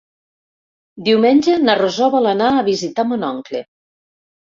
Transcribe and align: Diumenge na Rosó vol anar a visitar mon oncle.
Diumenge 1.09 1.53
na 1.65 1.75
Rosó 1.79 2.07
vol 2.15 2.29
anar 2.31 2.47
a 2.55 2.63
visitar 2.71 3.05
mon 3.11 3.27
oncle. 3.29 3.63